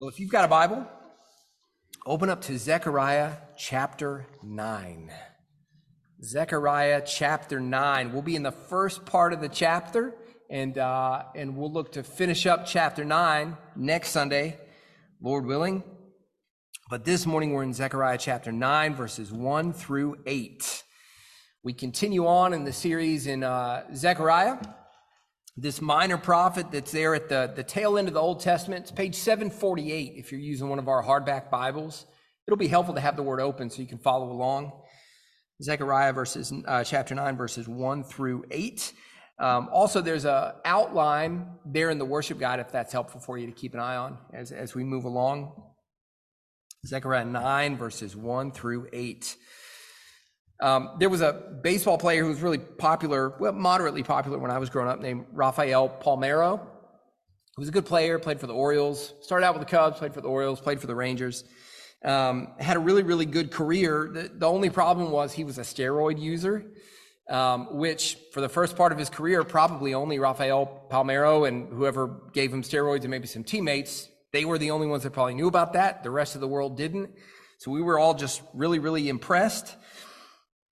[0.00, 0.86] Well, if you've got a Bible,
[2.06, 5.12] open up to Zechariah chapter 9.
[6.22, 8.10] Zechariah chapter 9.
[8.10, 10.14] We'll be in the first part of the chapter,
[10.48, 14.58] and, uh, and we'll look to finish up chapter 9 next Sunday,
[15.20, 15.84] Lord willing.
[16.88, 20.82] But this morning we're in Zechariah chapter 9, verses 1 through 8.
[21.62, 24.60] We continue on in the series in uh, Zechariah
[25.56, 28.82] this minor prophet that's there at the, the tail end of the Old Testament.
[28.82, 32.06] It's page 748 if you're using one of our hardback Bibles.
[32.46, 34.72] It'll be helpful to have the word open so you can follow along.
[35.62, 38.92] Zechariah verses, uh, chapter 9, verses 1 through 8.
[39.38, 43.46] Um, also, there's a outline there in the worship guide if that's helpful for you
[43.46, 45.52] to keep an eye on as, as we move along.
[46.86, 49.36] Zechariah 9, verses 1 through 8.
[50.60, 51.32] Um, there was a
[51.62, 55.26] baseball player who was really popular, well, moderately popular when I was growing up, named
[55.32, 56.60] Rafael Palmeiro.
[56.60, 60.14] He was a good player, played for the Orioles, started out with the Cubs, played
[60.14, 61.44] for the Orioles, played for the Rangers.
[62.04, 64.10] Um, had a really, really good career.
[64.12, 66.64] The, the, only problem was he was a steroid user,
[67.28, 72.30] um, which for the first part of his career, probably only Rafael Palmeiro and whoever
[72.32, 75.48] gave him steroids and maybe some teammates, they were the only ones that probably knew
[75.48, 76.02] about that.
[76.02, 77.10] The rest of the world didn't.
[77.58, 79.76] So we were all just really, really impressed.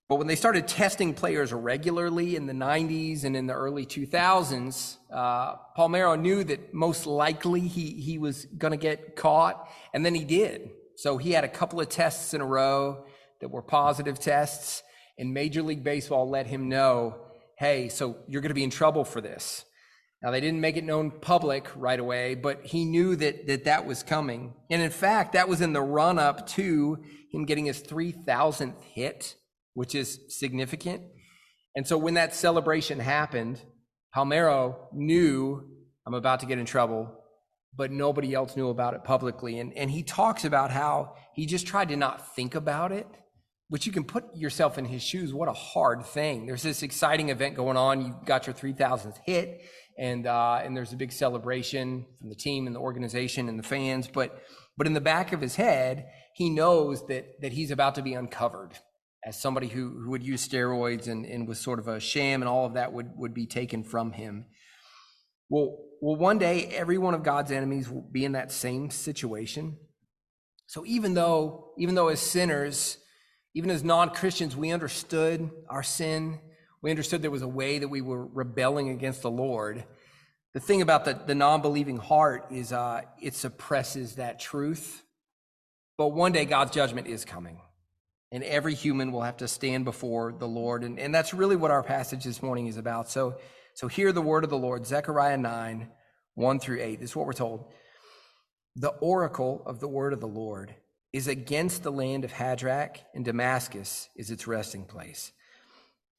[0.08, 4.96] But when they started testing players regularly in the 90s and in the early 2000s,
[5.12, 10.14] uh, Palmeiro knew that most likely he, he was going to get caught, and then
[10.14, 10.70] he did.
[10.96, 13.04] So he had a couple of tests in a row
[13.42, 14.82] that were positive tests,
[15.18, 17.16] and Major League Baseball let him know
[17.58, 19.64] hey, so you're going to be in trouble for this.
[20.22, 23.84] Now, they didn't make it known public right away, but he knew that that, that
[23.84, 24.54] was coming.
[24.70, 29.34] And in fact, that was in the run up to him getting his 3,000th hit
[29.78, 31.00] which is significant.
[31.76, 33.62] And so when that celebration happened,
[34.12, 35.70] Palmeiro knew
[36.04, 37.16] I'm about to get in trouble,
[37.76, 39.60] but nobody else knew about it publicly.
[39.60, 43.06] And, and he talks about how he just tried to not think about it,
[43.68, 45.32] which you can put yourself in his shoes.
[45.32, 46.46] What a hard thing.
[46.46, 48.04] There's this exciting event going on.
[48.04, 49.60] You got your 3000th hit,
[49.96, 53.62] and, uh, and there's a big celebration from the team and the organization and the
[53.62, 54.08] fans.
[54.12, 54.42] But,
[54.76, 58.14] but in the back of his head, he knows that, that he's about to be
[58.14, 58.76] uncovered
[59.24, 62.48] as somebody who, who would use steroids and, and was sort of a sham and
[62.48, 64.46] all of that would, would be taken from him.
[65.48, 69.76] Well, well, one day every one of God's enemies will be in that same situation.
[70.66, 72.98] So even though, even though as sinners,
[73.54, 76.38] even as non-Christians, we understood our sin,
[76.82, 79.84] we understood there was a way that we were rebelling against the Lord.
[80.54, 85.02] The thing about the, the non-believing heart is uh, it suppresses that truth.
[85.96, 87.60] But one day God's judgment is coming
[88.30, 90.84] and every human will have to stand before the Lord.
[90.84, 93.08] And, and that's really what our passage this morning is about.
[93.08, 93.38] So,
[93.74, 95.88] so hear the word of the Lord, Zechariah 9,
[96.34, 97.00] 1 through 8.
[97.00, 97.72] This is what we're told.
[98.76, 100.74] The oracle of the word of the Lord
[101.12, 105.32] is against the land of Hadrach, and Damascus is its resting place.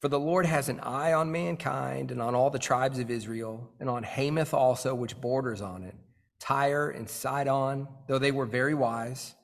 [0.01, 3.69] For the Lord has an eye on mankind and on all the tribes of Israel,
[3.79, 5.95] and on Hamath also, which borders on it,
[6.39, 9.35] Tyre and Sidon, though they were very wise.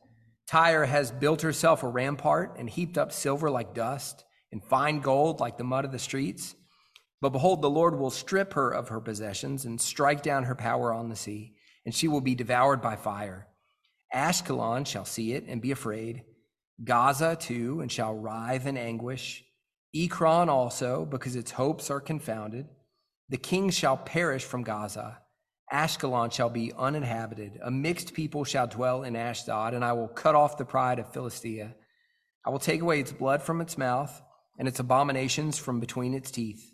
[0.48, 5.40] Tyre has built herself a rampart and heaped up silver like dust and fine gold
[5.40, 6.56] like the mud of the streets.
[7.22, 10.94] But behold, the Lord will strip her of her possessions and strike down her power
[10.94, 13.48] on the sea, and she will be devoured by fire.
[14.14, 16.24] Ashkelon shall see it and be afraid.
[16.84, 19.44] Gaza too, and shall writhe in anguish.
[19.96, 22.68] Ekron also, because its hopes are confounded.
[23.30, 25.20] The king shall perish from Gaza
[25.76, 27.60] Ashkelon shall be uninhabited.
[27.62, 31.12] A mixed people shall dwell in Ashdod, and I will cut off the pride of
[31.12, 31.76] Philistia.
[32.46, 34.22] I will take away its blood from its mouth,
[34.58, 36.72] and its abominations from between its teeth.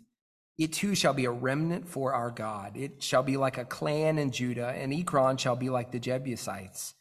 [0.56, 2.76] It too shall be a remnant for our God.
[2.76, 6.94] It shall be like a clan in Judah, and Ekron shall be like the Jebusites.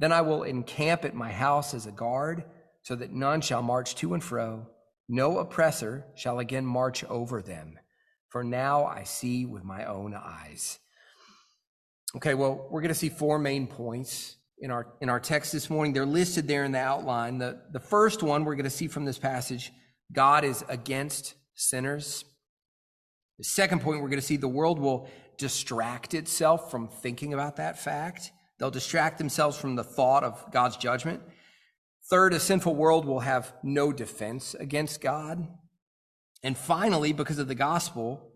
[0.00, 2.42] Then I will encamp at my house as a guard,
[2.82, 4.66] so that none shall march to and fro.
[5.08, 7.78] No oppressor shall again march over them.
[8.30, 10.80] For now I see with my own eyes.
[12.14, 15.68] Okay, well, we're going to see four main points in our in our text this
[15.68, 15.92] morning.
[15.92, 17.38] They're listed there in the outline.
[17.38, 19.72] The the first one we're going to see from this passage,
[20.12, 22.24] God is against sinners.
[23.38, 27.56] The second point we're going to see the world will distract itself from thinking about
[27.56, 28.30] that fact.
[28.58, 31.22] They'll distract themselves from the thought of God's judgment.
[32.08, 35.46] Third, a sinful world will have no defense against God.
[36.42, 38.32] And finally, because of the gospel,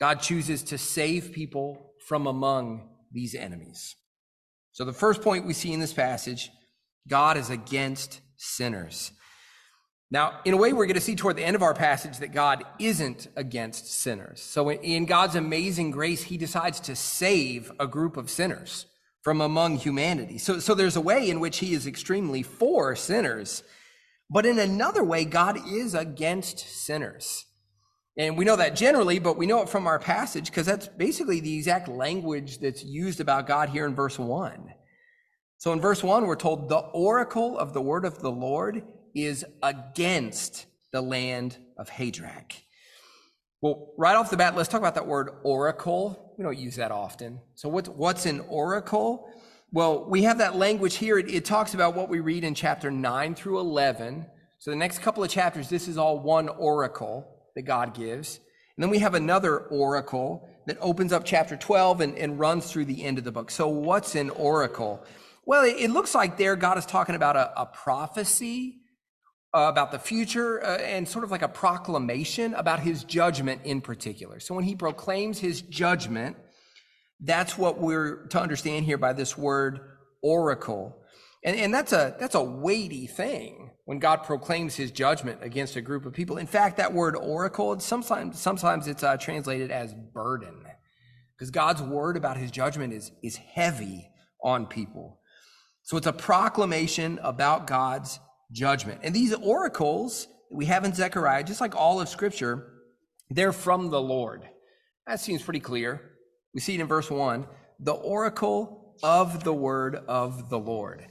[0.00, 3.96] God chooses to save people from among these enemies.
[4.72, 6.50] So, the first point we see in this passage
[7.06, 9.12] God is against sinners.
[10.10, 12.32] Now, in a way, we're going to see toward the end of our passage that
[12.32, 14.40] God isn't against sinners.
[14.40, 18.86] So, in God's amazing grace, He decides to save a group of sinners
[19.22, 20.38] from among humanity.
[20.38, 23.62] So, so there's a way in which he is extremely for sinners.
[24.30, 27.44] But in another way, God is against sinners.
[28.18, 31.38] And we know that generally, but we know it from our passage because that's basically
[31.38, 34.74] the exact language that's used about God here in verse 1.
[35.58, 38.82] So in verse 1, we're told the oracle of the word of the Lord
[39.14, 42.54] is against the land of Hadrach.
[43.60, 46.34] Well, right off the bat, let's talk about that word oracle.
[46.36, 47.40] We don't use that often.
[47.54, 49.32] So what's, what's an oracle?
[49.70, 51.18] Well, we have that language here.
[51.18, 54.26] It, it talks about what we read in chapter 9 through 11.
[54.58, 58.36] So the next couple of chapters, this is all one oracle that God gives.
[58.76, 62.84] And then we have another oracle that opens up chapter 12 and, and runs through
[62.84, 63.50] the end of the book.
[63.50, 65.04] So, what's an oracle?
[65.44, 68.76] Well, it, it looks like there God is talking about a, a prophecy
[69.52, 73.80] uh, about the future uh, and sort of like a proclamation about his judgment in
[73.80, 74.38] particular.
[74.38, 76.36] So, when he proclaims his judgment,
[77.18, 79.80] that's what we're to understand here by this word
[80.22, 80.96] oracle.
[81.44, 85.80] And, and that's a that's a weighty thing when God proclaims his judgment against a
[85.80, 86.36] group of people.
[86.36, 90.66] In fact, that word oracle, sometimes, sometimes it's uh, translated as burden
[91.34, 94.10] because God's word about his judgment is, is heavy
[94.42, 95.20] on people.
[95.84, 98.18] So it's a proclamation about God's
[98.52, 99.00] judgment.
[99.04, 102.72] And these oracles we have in Zechariah, just like all of scripture,
[103.30, 104.48] they're from the Lord.
[105.06, 106.16] That seems pretty clear.
[106.52, 107.46] We see it in verse one,
[107.80, 111.06] the oracle of the word of the Lord.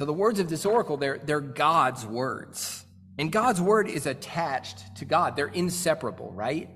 [0.00, 2.86] So the words of this oracle, they're, they're God's words.
[3.18, 5.36] And God's word is attached to God.
[5.36, 6.70] They're inseparable, right?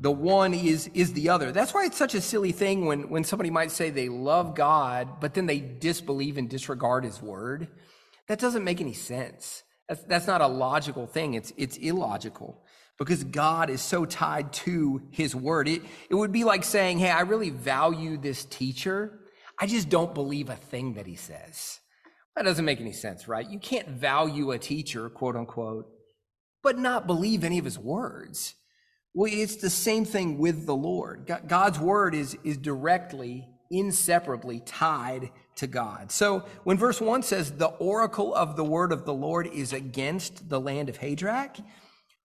[0.00, 1.52] The one is, is the other.
[1.52, 5.20] That's why it's such a silly thing when, when somebody might say they love God,
[5.20, 7.68] but then they disbelieve and disregard his word.
[8.28, 9.62] That doesn't make any sense.
[9.86, 11.34] That's, that's not a logical thing.
[11.34, 12.64] It's, it's illogical
[12.96, 15.68] because God is so tied to his word.
[15.68, 19.20] It, it would be like saying, Hey, I really value this teacher.
[19.60, 21.80] I just don't believe a thing that he says.
[22.36, 23.48] That doesn't make any sense, right?
[23.48, 25.86] You can't value a teacher, quote unquote,
[26.62, 28.54] but not believe any of his words.
[29.12, 31.30] Well, it's the same thing with the Lord.
[31.46, 36.10] God's word is, is directly, inseparably tied to God.
[36.10, 40.48] So when verse 1 says, the oracle of the word of the Lord is against
[40.48, 41.60] the land of Hadrach,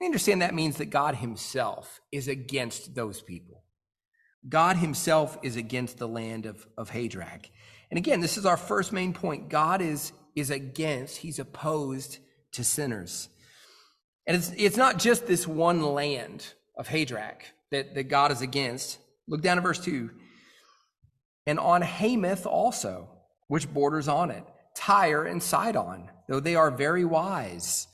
[0.02, 3.64] I understand that means that God himself is against those people.
[4.48, 7.50] God himself is against the land of, of Hadrach.
[7.96, 9.48] And again, this is our first main point.
[9.48, 12.18] God is, is against, he's opposed
[12.52, 13.30] to sinners.
[14.28, 16.46] And it's, it's not just this one land
[16.78, 18.98] of Hadrach that, that God is against.
[19.30, 20.10] Look down at verse 2.
[21.48, 23.08] And on Hamath also,
[23.48, 24.44] which borders on it,
[24.76, 27.88] Tyre and Sidon, though they are very wise.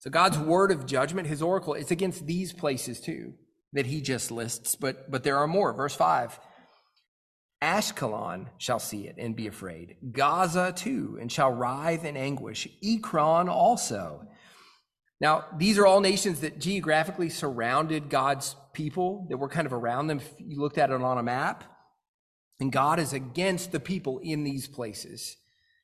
[0.00, 3.32] So God's word of judgment, his oracle, it's against these places too
[3.72, 5.72] that he just lists, but but there are more.
[5.72, 6.38] Verse 5.
[7.62, 9.96] Ashkelon shall see it and be afraid.
[10.10, 12.68] Gaza too, and shall writhe in anguish.
[12.82, 14.26] Ekron also.
[15.20, 20.08] Now, these are all nations that geographically surrounded God's people, that were kind of around
[20.08, 21.62] them if you looked at it on a map.
[22.58, 25.36] And God is against the people in these places.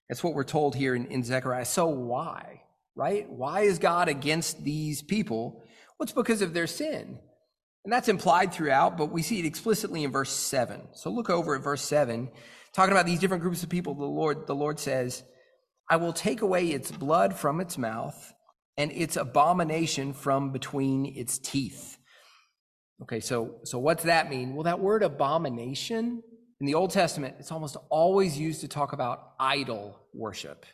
[0.09, 1.65] That's what we're told here in, in Zechariah.
[1.65, 2.63] So why?
[2.97, 3.31] Right?
[3.31, 5.63] Why is God against these people?
[5.99, 7.21] Well, it's because of their sin.
[7.89, 10.89] And that's implied throughout, but we see it explicitly in verse 7.
[10.93, 12.29] So look over at verse 7,
[12.75, 13.95] talking about these different groups of people.
[13.95, 15.23] The Lord, the Lord says,
[15.89, 18.35] I will take away its blood from its mouth
[18.77, 21.97] and its abomination from between its teeth.
[23.05, 24.55] Okay, so, so what's that mean?
[24.55, 26.23] Well, that word abomination
[26.61, 30.67] in the Old Testament, it's almost always used to talk about idol worship.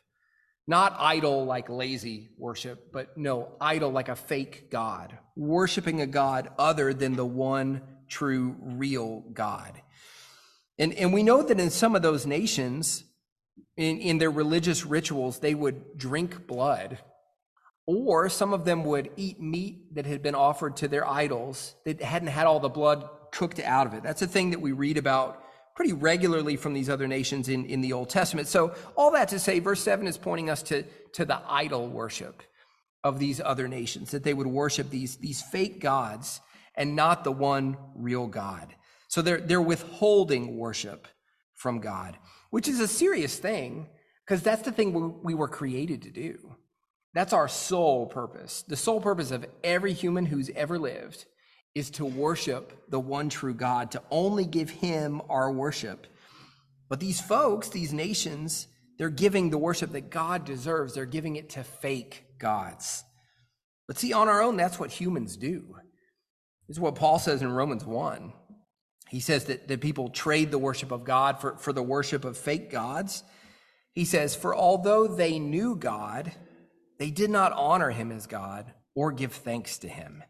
[0.66, 6.50] Not idol like lazy worship, but no, idol like a fake God, worshiping a God
[6.59, 9.80] other than the one true, real God.
[10.78, 13.04] And, and we know that in some of those nations,
[13.76, 16.99] in, in their religious rituals, they would drink blood,
[17.87, 22.00] or some of them would eat meat that had been offered to their idols that
[22.00, 24.02] hadn't had all the blood cooked out of it.
[24.02, 25.43] That's a thing that we read about
[25.74, 28.48] pretty regularly from these other nations in, in the Old Testament.
[28.48, 32.42] So, all that to say, verse 7 is pointing us to, to the idol worship
[33.02, 36.40] of these other nations, that they would worship these, these fake gods
[36.76, 38.74] and not the one real God.
[39.08, 41.08] So, they're, they're withholding worship
[41.54, 42.18] from God,
[42.50, 43.88] which is a serious thing
[44.24, 46.56] because that's the thing we, we were created to do.
[47.14, 48.64] That's our sole purpose.
[48.66, 51.26] The sole purpose of every human who's ever lived
[51.74, 56.06] is to worship the one true God, to only give him our worship.
[56.88, 60.94] But these folks, these nations, they're giving the worship that God deserves.
[60.94, 63.04] They're giving it to fake gods.
[63.88, 65.76] But see, on our own, that's what humans do.
[66.68, 68.32] This is what Paul says in Romans 1.
[69.10, 72.38] He says that, that people trade the worship of God for, for the worship of
[72.38, 73.22] fake gods.
[73.92, 76.32] He says, For although they knew God,
[76.98, 80.22] they did not honor him as God or give thanks to him.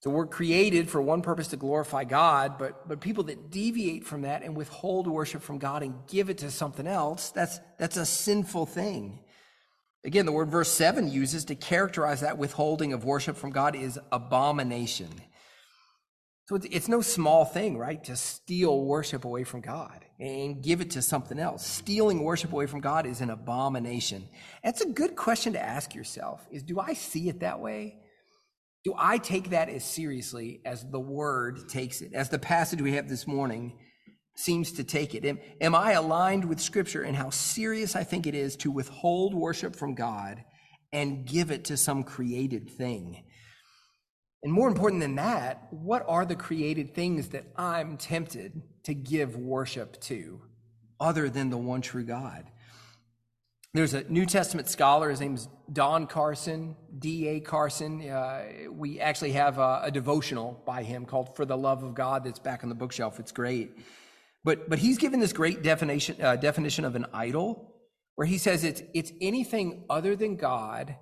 [0.00, 4.22] So we're created for one purpose to glorify God, but, but people that deviate from
[4.22, 8.06] that and withhold worship from God and give it to something else, that's, that's a
[8.06, 9.20] sinful thing.
[10.04, 13.98] Again, the word verse 7 uses to characterize that withholding of worship from God is
[14.12, 15.10] abomination.
[16.48, 18.02] So it's, it's no small thing, right?
[18.04, 21.66] To steal worship away from God and give it to something else.
[21.66, 24.28] Stealing worship away from God is an abomination.
[24.62, 27.98] That's a good question to ask yourself is do I see it that way?
[28.86, 32.92] Do I take that as seriously as the word takes it, as the passage we
[32.92, 33.80] have this morning
[34.36, 35.24] seems to take it?
[35.24, 39.34] Am, am I aligned with scripture in how serious I think it is to withhold
[39.34, 40.44] worship from God
[40.92, 43.24] and give it to some created thing?
[44.44, 49.34] And more important than that, what are the created things that I'm tempted to give
[49.34, 50.42] worship to
[51.00, 52.44] other than the one true God?
[53.76, 57.40] There's a New Testament scholar, his name is Don Carson, D.A.
[57.40, 58.08] Carson.
[58.08, 62.24] Uh, we actually have a, a, devotional by him called For the Love of God
[62.24, 63.20] that's back on the bookshelf.
[63.20, 63.76] It's great.
[64.44, 67.74] But, but he's given this great definition, uh, definition of an idol
[68.14, 70.96] where he says it's, it's anything other than God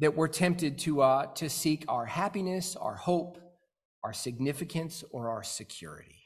[0.00, 3.38] that we're tempted to, uh, to seek our happiness, our hope,
[4.02, 6.18] our significance, or our security.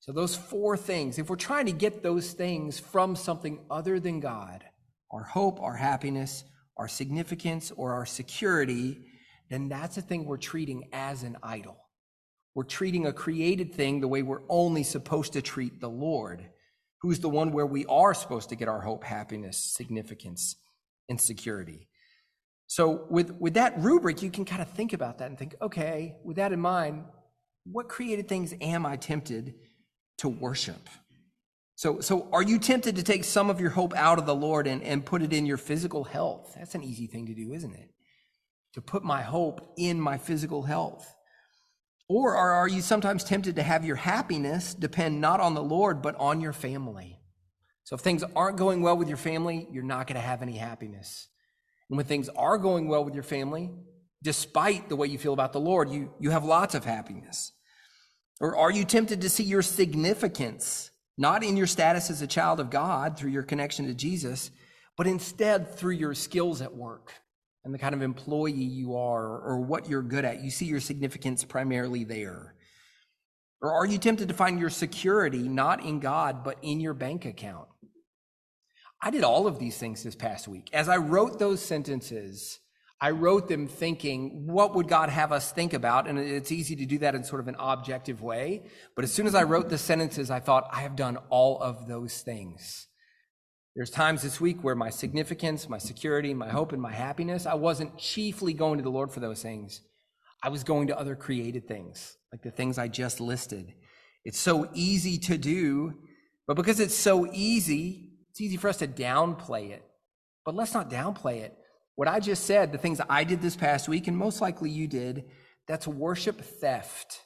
[0.00, 4.20] So, those four things, if we're trying to get those things from something other than
[4.20, 4.62] God,
[5.10, 6.44] our hope, our happiness,
[6.76, 8.98] our significance, or our security,
[9.50, 11.76] then that's a thing we're treating as an idol.
[12.54, 16.46] We're treating a created thing the way we're only supposed to treat the Lord,
[17.02, 20.56] who's the one where we are supposed to get our hope, happiness, significance,
[21.08, 21.88] and security.
[22.66, 26.16] So, with, with that rubric, you can kind of think about that and think, okay,
[26.24, 27.04] with that in mind,
[27.64, 29.54] what created things am I tempted
[30.18, 30.88] to worship?
[31.76, 34.66] So, so are you tempted to take some of your hope out of the Lord
[34.66, 36.54] and, and put it in your physical health?
[36.56, 37.90] That's an easy thing to do, isn't it?
[38.74, 41.14] To put my hope in my physical health.
[42.08, 46.00] Or are, are you sometimes tempted to have your happiness depend not on the Lord,
[46.00, 47.20] but on your family?
[47.84, 50.56] So if things aren't going well with your family, you're not going to have any
[50.56, 51.28] happiness.
[51.90, 53.70] And when things are going well with your family,
[54.22, 57.52] despite the way you feel about the Lord, you, you have lots of happiness.
[58.40, 62.60] Or are you tempted to see your significance not in your status as a child
[62.60, 64.50] of God through your connection to Jesus,
[64.96, 67.12] but instead through your skills at work
[67.64, 70.42] and the kind of employee you are or what you're good at.
[70.42, 72.54] You see your significance primarily there.
[73.60, 77.24] Or are you tempted to find your security not in God, but in your bank
[77.24, 77.68] account?
[79.02, 80.70] I did all of these things this past week.
[80.72, 82.60] As I wrote those sentences,
[83.00, 86.08] I wrote them thinking, what would God have us think about?
[86.08, 88.62] And it's easy to do that in sort of an objective way.
[88.94, 91.86] But as soon as I wrote the sentences, I thought, I have done all of
[91.86, 92.86] those things.
[93.74, 97.54] There's times this week where my significance, my security, my hope, and my happiness, I
[97.54, 99.82] wasn't chiefly going to the Lord for those things.
[100.42, 103.74] I was going to other created things, like the things I just listed.
[104.24, 105.92] It's so easy to do,
[106.46, 109.84] but because it's so easy, it's easy for us to downplay it.
[110.46, 111.54] But let's not downplay it.
[111.96, 114.86] What I just said, the things I did this past week, and most likely you
[114.86, 115.24] did,
[115.66, 117.22] that's worship theft.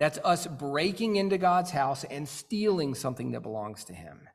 [0.00, 4.28] That's us breaking into God's house and stealing something that belongs to Him,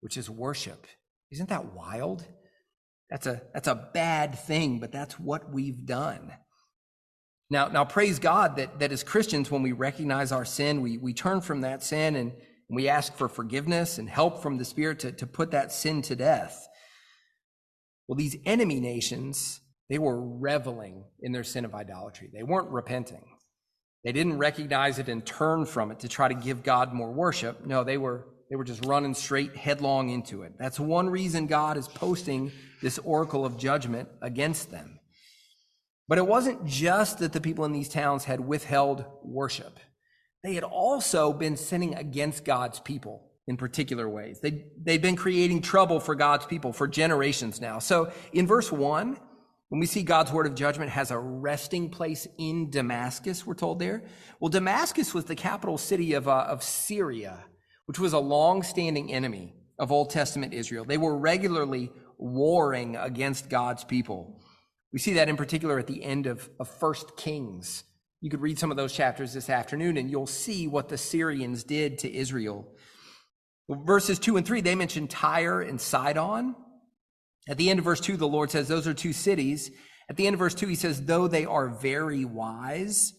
[0.00, 0.86] which is worship.
[1.32, 2.24] Isn't that wild?
[3.10, 6.32] That's a, that's a bad thing, but that's what we've done.
[7.50, 11.12] Now, now praise God that, that as Christians, when we recognize our sin, we, we
[11.12, 12.32] turn from that sin and
[12.68, 16.14] we ask for forgiveness and help from the Spirit to, to put that sin to
[16.14, 16.68] death.
[18.10, 22.28] Well, these enemy nations, they were reveling in their sin of idolatry.
[22.34, 23.22] They weren't repenting.
[24.02, 27.64] They didn't recognize it and turn from it to try to give God more worship.
[27.64, 30.54] No, they were they were just running straight headlong into it.
[30.58, 32.50] That's one reason God is posting
[32.82, 34.98] this oracle of judgment against them.
[36.08, 39.78] But it wasn't just that the people in these towns had withheld worship.
[40.42, 44.38] They had also been sinning against God's people in particular ways.
[44.38, 47.80] They, they've been creating trouble for God's people for generations now.
[47.80, 49.18] So in verse 1,
[49.70, 53.80] when we see God's word of judgment has a resting place in Damascus, we're told
[53.80, 54.04] there.
[54.38, 57.44] Well, Damascus was the capital city of, uh, of Syria,
[57.86, 60.84] which was a long standing enemy of Old Testament Israel.
[60.84, 64.40] They were regularly warring against God's people.
[64.92, 67.82] We see that in particular at the end of, of First Kings.
[68.20, 71.64] You could read some of those chapters this afternoon and you'll see what the Syrians
[71.64, 72.68] did to Israel.
[73.70, 76.56] Verses 2 and 3, they mention Tyre and Sidon.
[77.48, 79.70] At the end of verse 2, the Lord says those are two cities.
[80.08, 83.12] At the end of verse 2, he says, though they are very wise.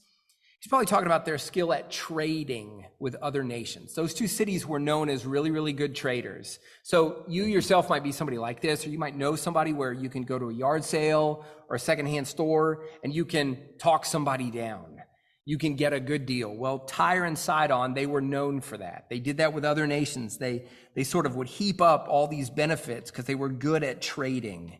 [0.60, 3.96] He's probably talking about their skill at trading with other nations.
[3.96, 6.60] Those two cities were known as really, really good traders.
[6.84, 10.08] So you yourself might be somebody like this, or you might know somebody where you
[10.08, 14.52] can go to a yard sale or a secondhand store and you can talk somebody
[14.52, 15.01] down.
[15.46, 16.54] You can get a good deal.
[16.56, 19.08] Well, Tyre and Sidon, they were known for that.
[19.10, 20.38] They did that with other nations.
[20.38, 24.02] They, they sort of would heap up all these benefits because they were good at
[24.02, 24.78] trading.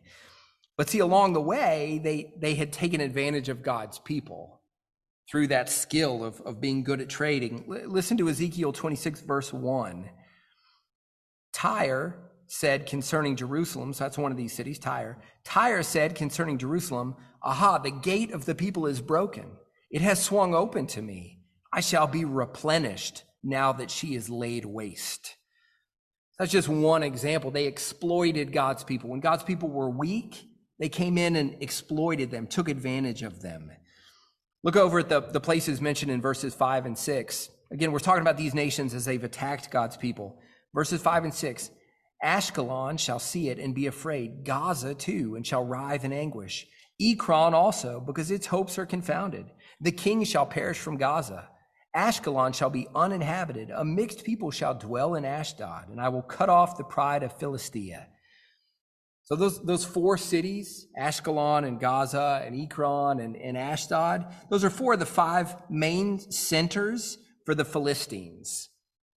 [0.76, 4.60] But see, along the way, they, they had taken advantage of God's people
[5.28, 7.64] through that skill of, of being good at trading.
[7.68, 10.10] L- listen to Ezekiel 26, verse 1.
[11.52, 15.18] Tyre said concerning Jerusalem, so that's one of these cities, Tyre.
[15.44, 19.46] Tyre said concerning Jerusalem, Aha, the gate of the people is broken.
[19.92, 21.38] It has swung open to me.
[21.72, 25.36] I shall be replenished now that she is laid waste.
[26.38, 27.50] That's just one example.
[27.50, 29.10] They exploited God's people.
[29.10, 30.44] When God's people were weak,
[30.80, 33.70] they came in and exploited them, took advantage of them.
[34.64, 37.50] Look over at the, the places mentioned in verses 5 and 6.
[37.70, 40.40] Again, we're talking about these nations as they've attacked God's people.
[40.74, 41.70] Verses 5 and 6
[42.24, 46.66] Ashkelon shall see it and be afraid, Gaza too, and shall writhe in anguish.
[47.00, 49.46] Ekron also, because its hopes are confounded.
[49.82, 51.48] The king shall perish from Gaza.
[51.94, 53.70] Ashkelon shall be uninhabited.
[53.70, 57.36] A mixed people shall dwell in Ashdod, and I will cut off the pride of
[57.38, 58.06] Philistia.
[59.24, 64.70] So those, those four cities, Ashkelon and Gaza and Ekron and, and Ashdod, those are
[64.70, 68.70] four of the five main centers for the Philistines.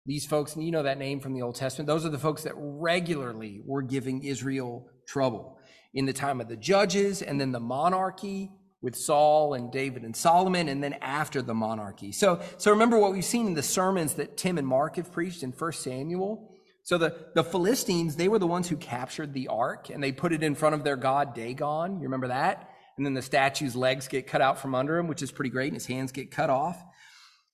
[0.06, 2.42] These folks, and you know that name from the Old Testament, those are the folks
[2.42, 5.58] that regularly were giving Israel trouble
[5.94, 8.50] in the time of the judges and then the monarchy
[8.84, 12.12] with Saul and David and Solomon, and then after the monarchy.
[12.12, 15.42] So, so remember what we've seen in the sermons that Tim and Mark have preached
[15.42, 19.88] in 1 Samuel so the, the Philistines, they were the ones who captured the ark
[19.88, 21.96] and they put it in front of their god Dagon.
[21.96, 22.68] You remember that?
[22.98, 25.68] And then the statue's legs get cut out from under him, which is pretty great,
[25.68, 26.80] and his hands get cut off.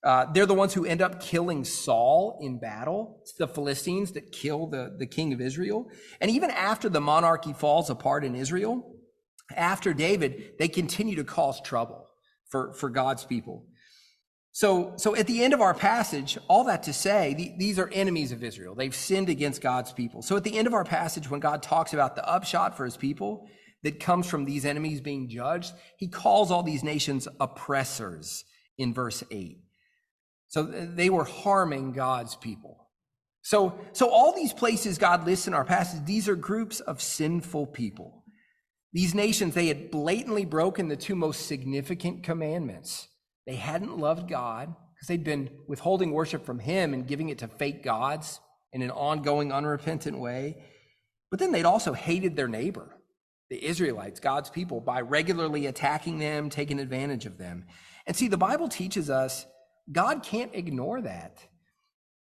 [0.02, 3.18] Uh, they're the ones who end up killing Saul in battle.
[3.22, 5.88] It's the Philistines that kill the, the king of Israel.
[6.20, 8.96] And even after the monarchy falls apart in Israel,
[9.56, 12.08] after David, they continue to cause trouble
[12.48, 13.66] for, for God's people.
[14.52, 17.88] So, so at the end of our passage, all that to say, the, these are
[17.88, 18.74] enemies of Israel.
[18.74, 20.22] They've sinned against God's people.
[20.22, 22.96] So at the end of our passage, when God talks about the upshot for his
[22.96, 23.48] people
[23.84, 28.44] that comes from these enemies being judged, he calls all these nations oppressors
[28.76, 29.58] in verse 8.
[30.48, 32.88] So they were harming God's people.
[33.42, 37.68] So, so all these places God lists in our passage, these are groups of sinful
[37.68, 38.19] people.
[38.92, 43.08] These nations, they had blatantly broken the two most significant commandments
[43.46, 47.48] they hadn't loved God because they'd been withholding worship from Him and giving it to
[47.48, 48.40] fake gods
[48.72, 50.62] in an ongoing, unrepentant way.
[51.30, 52.96] But then they'd also hated their neighbor,
[53.48, 57.66] the Israelites, God's people, by regularly attacking them, taking advantage of them.
[58.06, 59.46] And see, the Bible teaches us
[59.90, 61.38] God can't ignore that.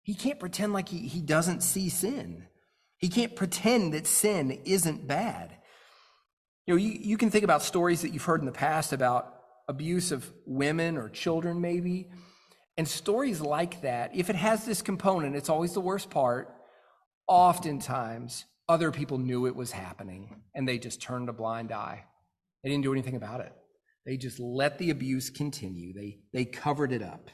[0.03, 2.47] He can't pretend like he, he doesn't see sin.
[2.99, 5.57] He can't pretend that sin isn't bad.
[6.67, 9.35] You know, you, you can think about stories that you've heard in the past about
[9.69, 12.09] abuse of women or children, maybe.
[12.77, 16.55] And stories like that, if it has this component, it's always the worst part.
[17.29, 22.05] Oftentimes, other people knew it was happening and they just turned a blind eye.
[22.63, 23.53] They didn't do anything about it.
[24.07, 25.93] They just let the abuse continue.
[25.93, 27.31] They, they covered it up.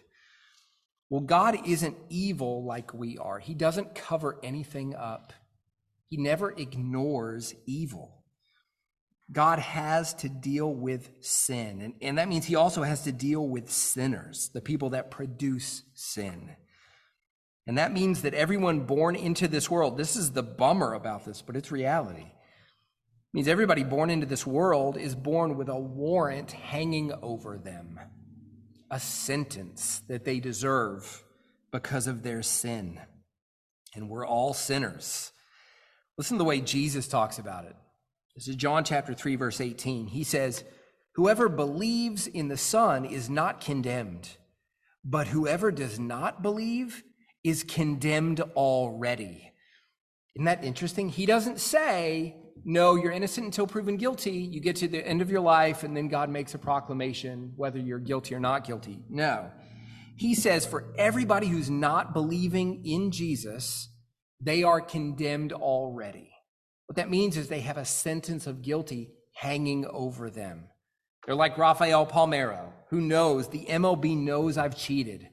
[1.09, 3.39] Well, God isn't evil like we are.
[3.39, 5.33] He doesn't cover anything up.
[6.09, 8.20] He never ignores evil.
[9.33, 11.81] God has to deal with sin.
[11.83, 15.85] And, and that means he also has to deal with sinners, the people that produce
[15.95, 16.57] sin.
[17.67, 21.43] And that means that everyone born into this world, this is the bummer about this,
[21.43, 22.23] but it's reality.
[22.23, 28.01] It means everybody born into this world is born with a warrant hanging over them,
[28.91, 31.23] a sentence that they deserve
[31.71, 32.99] because of their sin.
[33.95, 35.31] And we're all sinners.
[36.19, 37.77] Listen to the way Jesus talks about it.
[38.37, 40.07] This is John chapter 3, verse 18.
[40.07, 40.65] He says,
[41.15, 44.37] Whoever believes in the Son is not condemned,
[45.05, 47.03] but whoever does not believe
[47.43, 49.53] is condemned already.
[50.37, 51.09] Isn't that interesting?
[51.09, 54.31] He doesn't say, No, you're innocent until proven guilty.
[54.31, 57.79] You get to the end of your life, and then God makes a proclamation whether
[57.79, 59.01] you're guilty or not guilty.
[59.09, 59.51] No.
[60.17, 63.89] He says, For everybody who's not believing in Jesus,
[64.41, 66.30] they are condemned already.
[66.91, 70.65] What that means is they have a sentence of guilty hanging over them.
[71.25, 75.29] They're like Rafael Palmeiro, who knows the MLB knows I've cheated.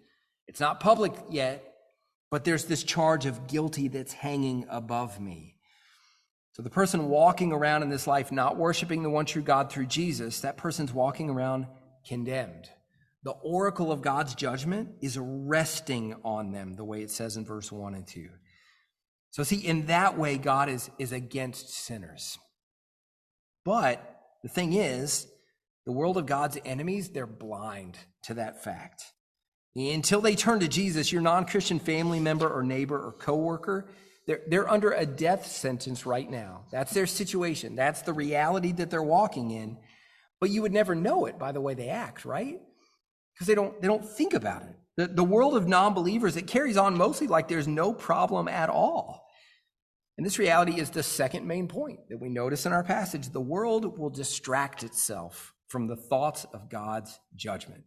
[0.48, 1.64] It's not public yet,
[2.30, 5.56] but there's this charge of guilty that's hanging above me.
[6.52, 9.88] So the person walking around in this life not worshiping the one true God through
[9.88, 11.66] Jesus, that person's walking around
[12.08, 12.70] condemned.
[13.24, 17.72] The oracle of God's judgment is resting on them, the way it says in verse
[17.72, 18.30] 1 and 2.
[19.38, 22.40] So, see, in that way, God is, is against sinners.
[23.64, 24.04] But
[24.42, 25.28] the thing is,
[25.86, 29.04] the world of God's enemies, they're blind to that fact.
[29.76, 33.92] Until they turn to Jesus, your non Christian family member or neighbor or coworker,
[34.26, 36.64] they're, they're under a death sentence right now.
[36.72, 37.76] That's their situation.
[37.76, 39.78] That's the reality that they're walking in.
[40.42, 42.60] But you would never know it by the way they act, right?
[43.36, 44.76] Because they don't, they don't think about it.
[44.96, 48.72] The, the world of non believers, it carries on mostly like there's no problem at
[48.72, 49.27] all.
[50.18, 53.30] And this reality is the second main point that we notice in our passage.
[53.30, 57.84] The world will distract itself from the thoughts of God's judgment.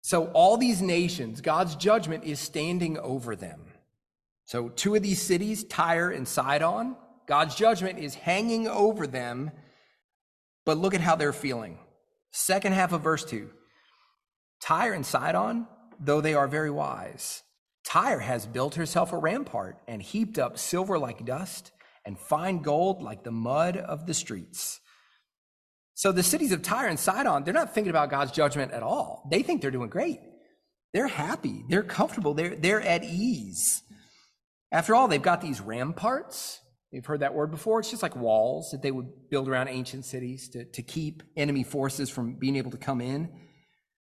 [0.00, 3.60] So, all these nations, God's judgment is standing over them.
[4.44, 9.50] So, two of these cities, Tyre and Sidon, God's judgment is hanging over them,
[10.66, 11.78] but look at how they're feeling.
[12.32, 13.50] Second half of verse 2
[14.60, 15.66] Tyre and Sidon,
[16.00, 17.43] though they are very wise,
[17.84, 21.72] Tyre has built herself a rampart and heaped up silver like dust
[22.04, 24.80] and fine gold like the mud of the streets.
[25.94, 29.28] So the cities of Tyre and Sidon, they're not thinking about God's judgment at all.
[29.30, 30.20] They think they're doing great.
[30.92, 31.64] They're happy.
[31.68, 32.34] They're comfortable.
[32.34, 33.82] They're, they're at ease.
[34.72, 36.60] After all, they've got these ramparts.
[36.90, 37.80] You've heard that word before.
[37.80, 41.64] It's just like walls that they would build around ancient cities to, to keep enemy
[41.64, 43.30] forces from being able to come in.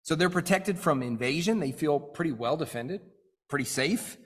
[0.04, 1.60] So they're protected from invasion.
[1.60, 3.02] They feel pretty well defended,
[3.52, 4.18] pretty safe.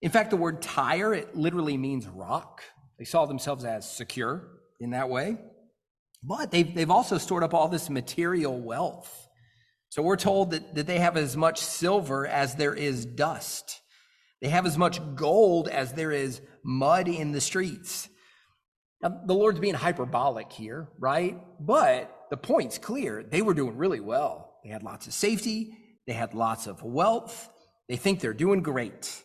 [0.00, 2.62] In fact, the word Tyre, it literally means rock.
[2.98, 4.48] They saw themselves as secure
[4.80, 5.36] in that way.
[6.22, 9.28] But they've, they've also stored up all this material wealth.
[9.90, 13.80] So we're told that, that they have as much silver as there is dust.
[14.40, 18.08] They have as much gold as there is mud in the streets.
[19.02, 21.38] Now, the Lord's being hyperbolic here, right?
[21.60, 23.22] But the point's clear.
[23.22, 24.58] They were doing really well.
[24.64, 27.48] They had lots of safety, they had lots of wealth.
[27.88, 29.22] They think they're doing great.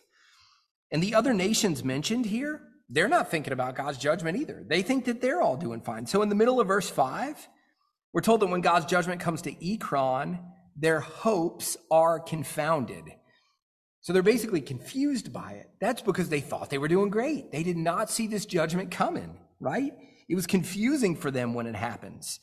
[0.90, 4.64] And the other nations mentioned here, they're not thinking about God's judgment either.
[4.66, 6.06] They think that they're all doing fine.
[6.06, 7.48] So in the middle of verse 5,
[8.12, 10.38] we're told that when God's judgment comes to Ekron,
[10.76, 13.04] their hopes are confounded.
[14.02, 15.70] So they're basically confused by it.
[15.80, 17.50] That's because they thought they were doing great.
[17.50, 19.92] They did not see this judgment coming, right?
[20.28, 22.40] It was confusing for them when it happens.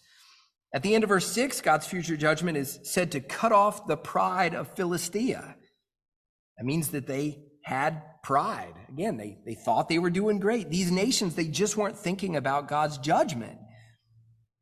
[0.73, 3.97] At the end of verse 6, God's future judgment is said to cut off the
[3.97, 5.55] pride of Philistia.
[6.57, 8.73] That means that they had pride.
[8.89, 10.69] Again, they, they thought they were doing great.
[10.69, 13.57] These nations, they just weren't thinking about God's judgment.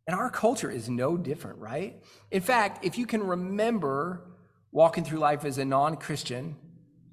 [0.08, 2.02] And our culture is no different, right?
[2.32, 4.26] In fact, if you can remember
[4.72, 6.56] walking through life as a non Christian,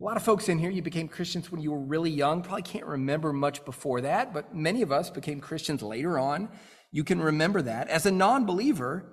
[0.01, 2.43] a lot of folks in here, you became Christians when you were really young.
[2.43, 6.51] Probably can't remember much before that, but many of us became Christians later on.
[6.93, 7.89] You can remember that.
[7.89, 9.12] As a non believer,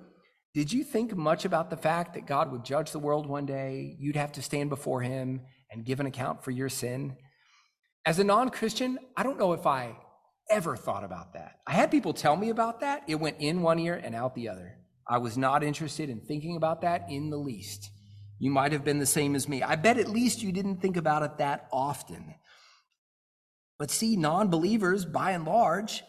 [0.54, 3.96] did you think much about the fact that God would judge the world one day?
[3.98, 5.42] You'd have to stand before him
[5.74, 7.16] and give an account for your sin?
[8.06, 9.96] As a non Christian, I don't know if I
[10.50, 11.60] ever thought about that.
[11.66, 13.02] I had people tell me about that.
[13.06, 14.78] It went in one ear and out the other.
[15.06, 17.90] I was not interested in thinking about that in the least.
[18.38, 19.62] You might have been the same as me.
[19.62, 22.34] I bet at least you didn't think about it that often.
[23.78, 26.02] But see, non believers, by and large,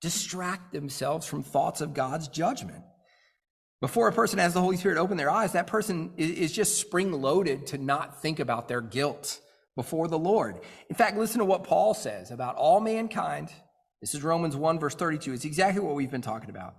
[0.00, 2.84] distract themselves from thoughts of God's judgment.
[3.80, 7.12] Before a person has the Holy Spirit open their eyes, that person is just spring
[7.12, 9.40] loaded to not think about their guilt
[9.76, 10.58] before the Lord.
[10.90, 13.50] In fact, listen to what Paul says about all mankind.
[14.00, 15.32] This is Romans 1 verse 32.
[15.32, 16.74] It's exactly what we've been talking about.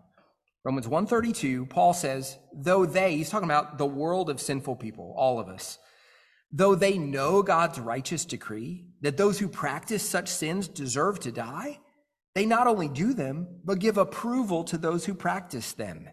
[0.65, 5.39] Romans 132, Paul says, though they, he's talking about the world of sinful people, all
[5.39, 5.79] of us,
[6.51, 11.79] though they know God's righteous decree that those who practice such sins deserve to die,
[12.35, 16.09] they not only do them, but give approval to those who practice them.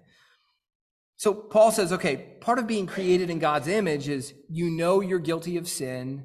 [1.17, 5.19] So Paul says, okay, part of being created in God's image is you know you're
[5.19, 6.25] guilty of sin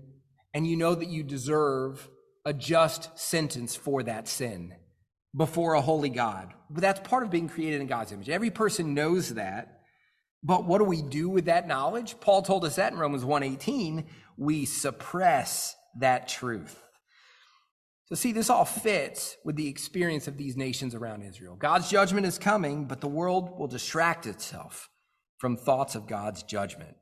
[0.53, 2.09] and you know that you deserve
[2.45, 4.75] a just sentence for that sin
[5.35, 6.53] before a holy God.
[6.69, 8.29] But that's part of being created in God's image.
[8.29, 9.79] Every person knows that.
[10.43, 12.19] But what do we do with that knowledge?
[12.19, 14.05] Paul told us that in Romans 1:18,
[14.37, 16.81] we suppress that truth.
[18.11, 21.55] So see, this all fits with the experience of these nations around Israel.
[21.55, 24.89] God's judgment is coming, but the world will distract itself
[25.37, 26.97] from thoughts of God's judgment.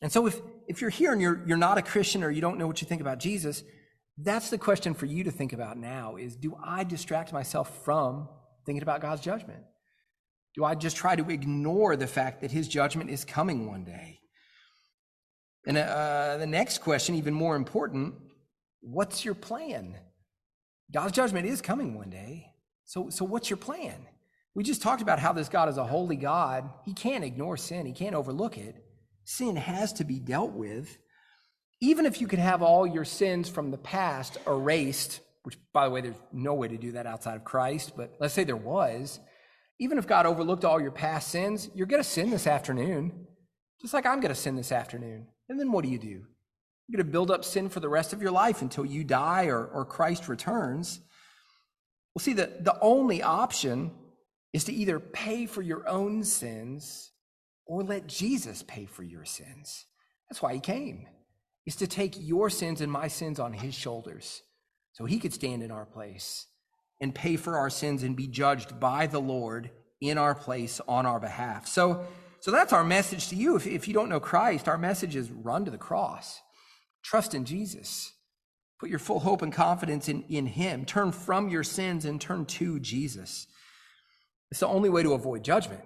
[0.00, 2.56] And so if, if you're here and you're, you're not a Christian or you don't
[2.56, 3.62] know what you think about Jesus,
[4.16, 8.26] that's the question for you to think about now is do I distract myself from
[8.64, 9.64] thinking about God's judgment?
[10.54, 14.20] Do I just try to ignore the fact that his judgment is coming one day?
[15.66, 18.14] And uh, the next question, even more important,
[18.80, 19.96] What's your plan?
[20.92, 22.52] God's judgment is coming one day.
[22.84, 24.06] So, so what's your plan?
[24.54, 26.68] We just talked about how this God is a holy God.
[26.84, 28.76] He can't ignore sin, he can't overlook it.
[29.24, 30.98] Sin has to be dealt with.
[31.80, 35.90] Even if you could have all your sins from the past erased, which, by the
[35.90, 39.20] way, there's no way to do that outside of Christ, but let's say there was,
[39.78, 43.26] even if God overlooked all your past sins, you're going to sin this afternoon,
[43.80, 45.28] just like I'm going to sin this afternoon.
[45.48, 46.26] And then what do you do?
[46.90, 49.46] You're going to build up sin for the rest of your life until you die
[49.46, 50.98] or, or Christ returns.
[52.12, 53.92] Well, see, the, the only option
[54.52, 57.12] is to either pay for your own sins
[57.64, 59.86] or let Jesus pay for your sins.
[60.28, 61.06] That's why he came,
[61.64, 64.42] is to take your sins and my sins on his shoulders
[64.90, 66.48] so he could stand in our place
[67.00, 71.06] and pay for our sins and be judged by the Lord in our place on
[71.06, 71.68] our behalf.
[71.68, 72.04] So,
[72.40, 73.54] so that's our message to you.
[73.54, 76.40] If, if you don't know Christ, our message is run to the cross,
[77.02, 78.12] trust in Jesus,
[78.78, 82.46] put your full hope and confidence in, in him, turn from your sins and turn
[82.46, 83.46] to Jesus.
[84.50, 85.82] It's the only way to avoid judgment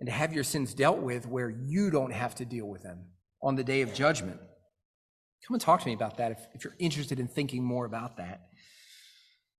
[0.00, 3.06] and to have your sins dealt with where you don't have to deal with them
[3.42, 4.40] on the day of judgment.
[5.46, 8.16] Come and talk to me about that if, if you're interested in thinking more about
[8.18, 8.42] that.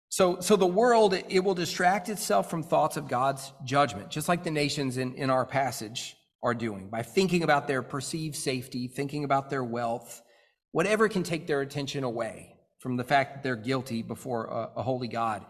[0.09, 4.43] So, so the world, it will distract itself from thoughts of God's judgment, just like
[4.43, 9.23] the nations in, in our passage are doing, by thinking about their perceived safety, thinking
[9.23, 10.21] about their wealth,
[10.73, 14.83] whatever can take their attention away from the fact that they're guilty before a, a
[14.83, 15.45] holy God.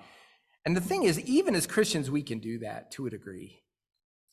[0.65, 3.63] And the thing is, even as Christians, we can do that to a degree.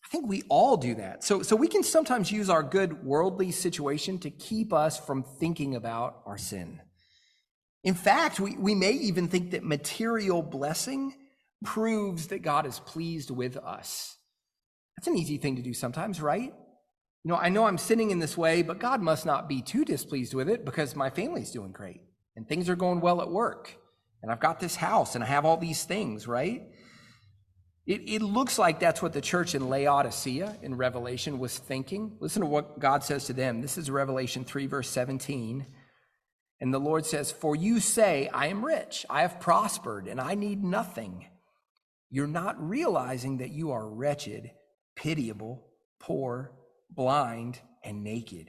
[0.05, 1.25] I think we all do that.
[1.25, 5.75] So, so we can sometimes use our good worldly situation to keep us from thinking
[5.75, 6.81] about our sin.
[7.85, 11.15] In fact, we, we may even think that material blessing
[11.65, 14.17] proves that God is pleased with us.
[14.97, 16.53] That's an easy thing to do sometimes, right?
[17.25, 19.85] You know, I know I'm sinning in this way, but God must not be too
[19.85, 22.01] displeased with it because my family's doing great
[22.35, 23.77] and things are going well at work
[24.23, 26.63] and I've got this house and I have all these things, right?
[27.87, 32.17] It, it looks like that's what the church in Laodicea in Revelation was thinking.
[32.21, 33.63] Listen to what God says to them.
[33.63, 35.67] This is Revelation 3, verse 17.
[36.61, 40.35] And the Lord says, For you say, I am rich, I have prospered, and I
[40.35, 41.27] need nothing.
[42.11, 44.51] You're not realizing that you are wretched,
[44.95, 45.67] pitiable,
[45.99, 46.53] poor,
[46.95, 48.49] blind, and naked.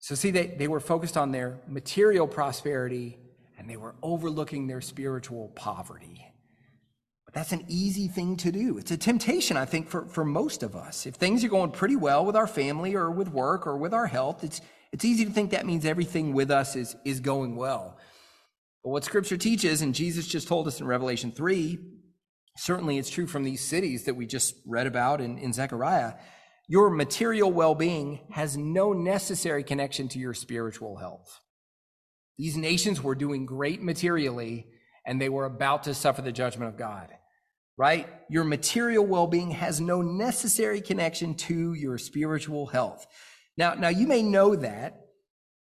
[0.00, 3.18] So, see, they, they were focused on their material prosperity
[3.58, 6.24] and they were overlooking their spiritual poverty.
[7.24, 8.78] But that's an easy thing to do.
[8.78, 11.04] It's a temptation, I think, for, for most of us.
[11.04, 14.06] If things are going pretty well with our family or with work or with our
[14.06, 14.60] health, it's,
[14.92, 17.98] it's easy to think that means everything with us is, is going well.
[18.82, 21.78] But what scripture teaches, and Jesus just told us in Revelation 3,
[22.56, 26.14] certainly it's true from these cities that we just read about in, in Zechariah,
[26.68, 31.40] your material well being has no necessary connection to your spiritual health.
[32.36, 34.66] These nations were doing great materially,
[35.06, 37.08] and they were about to suffer the judgment of God,
[37.78, 38.06] right?
[38.28, 43.06] Your material well being has no necessary connection to your spiritual health.
[43.56, 45.06] Now, now you may know that.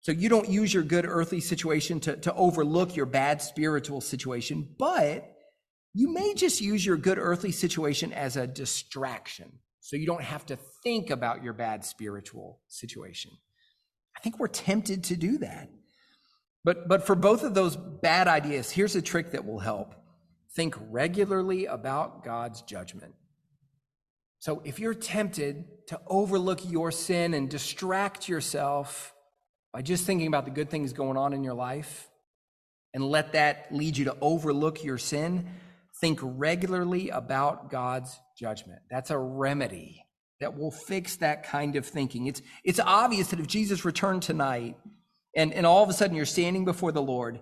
[0.01, 4.74] So you don't use your good earthly situation to, to overlook your bad spiritual situation,
[4.79, 5.31] but
[5.92, 9.59] you may just use your good earthly situation as a distraction.
[9.81, 10.57] So you don't have to
[10.88, 13.31] think about your bad spiritual situation.
[14.16, 15.68] I think we're tempted to do that.
[16.64, 19.94] But, but for both of those bad ideas, here's a trick that will help
[20.55, 23.14] think regularly about God's judgment.
[24.38, 29.12] So if you're tempted to overlook your sin and distract yourself
[29.74, 32.09] by just thinking about the good things going on in your life
[32.94, 35.51] and let that lead you to overlook your sin,
[36.01, 38.81] think regularly about God's judgment.
[38.90, 40.07] That's a remedy
[40.40, 42.27] that will fix that kind of thinking.
[42.27, 44.77] It's, it's obvious that if Jesus returned tonight,
[45.37, 47.40] and, and all of a sudden you're standing before the Lord,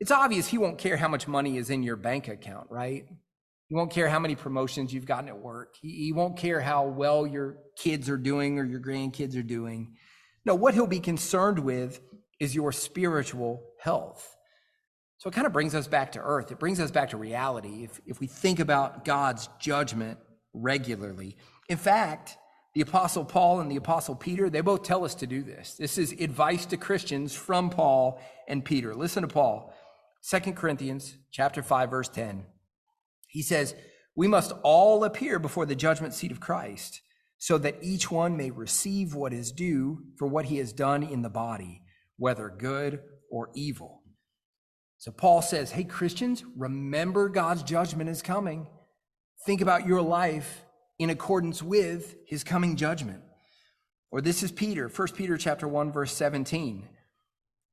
[0.00, 3.06] it's obvious He won't care how much money is in your bank account, right?
[3.68, 5.74] He won't care how many promotions you've gotten at work.
[5.80, 9.94] He, he won't care how well your kids are doing or your grandkids are doing.
[10.44, 12.00] No, what He'll be concerned with
[12.40, 14.36] is your spiritual health.
[15.18, 16.52] So it kind of brings us back to earth.
[16.52, 20.18] It brings us back to reality if, if we think about God's judgment
[20.54, 21.36] regularly.
[21.68, 22.38] In fact,
[22.74, 25.74] the Apostle Paul and the Apostle Peter, they both tell us to do this.
[25.74, 28.94] This is advice to Christians from Paul and Peter.
[28.94, 29.74] Listen to Paul,
[30.28, 32.44] 2 Corinthians chapter 5, verse 10.
[33.26, 33.74] He says,
[34.14, 37.00] We must all appear before the judgment seat of Christ,
[37.36, 41.22] so that each one may receive what is due for what he has done in
[41.22, 41.82] the body,
[42.16, 43.00] whether good
[43.30, 44.02] or evil.
[44.98, 48.66] So Paul says, Hey, Christians, remember God's judgment is coming.
[49.46, 50.62] Think about your life
[50.98, 53.22] in accordance with his coming judgment.
[54.10, 56.88] Or this is Peter, 1 Peter chapter 1 verse 17.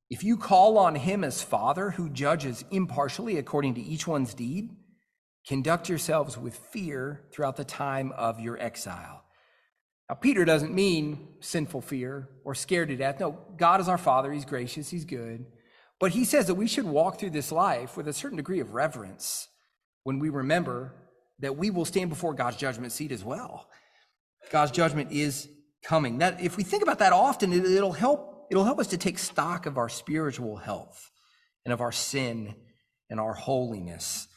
[0.08, 4.70] If you call on him as Father who judges impartially according to each one's deed,
[5.46, 9.22] Conduct yourselves with fear throughout the time of your exile.
[10.08, 13.20] Now, Peter doesn't mean sinful fear or scared to death.
[13.20, 14.32] No, God is our Father.
[14.32, 15.46] He's gracious, He's good.
[15.98, 18.74] But he says that we should walk through this life with a certain degree of
[18.74, 19.48] reverence
[20.02, 20.94] when we remember
[21.40, 23.68] that we will stand before God's judgment seat as well.
[24.50, 25.48] God's judgment is
[25.84, 26.18] coming.
[26.18, 29.18] That if we think about that often, it, it'll help it'll help us to take
[29.18, 31.10] stock of our spiritual health
[31.64, 32.54] and of our sin
[33.10, 34.28] and our holiness.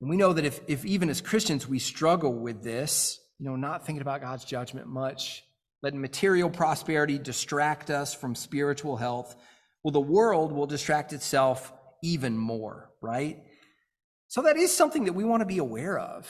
[0.00, 3.54] And we know that if, if even as Christians we struggle with this, you know,
[3.54, 5.44] not thinking about God's judgment much,
[5.82, 9.36] letting material prosperity distract us from spiritual health,
[9.84, 13.44] well, the world will distract itself even more, right?
[14.32, 16.26] So that is something that we want to be aware of.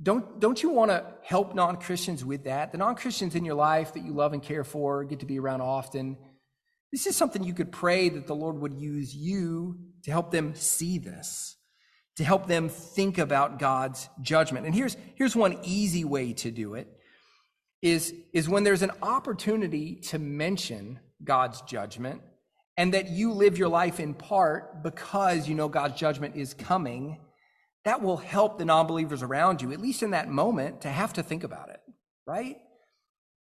[0.00, 2.70] Don't, don't you want to help non Christians with that?
[2.70, 5.40] The non Christians in your life that you love and care for, get to be
[5.40, 6.16] around often.
[6.92, 10.54] This is something you could pray that the Lord would use you to help them
[10.54, 11.56] see this,
[12.14, 14.64] to help them think about God's judgment.
[14.64, 16.86] And here's, here's one easy way to do it
[17.82, 22.22] is, is when there's an opportunity to mention God's judgment
[22.76, 27.18] and that you live your life in part because you know God's judgment is coming
[27.84, 31.12] that will help the non believers around you, at least in that moment, to have
[31.14, 31.80] to think about it,
[32.26, 32.56] right?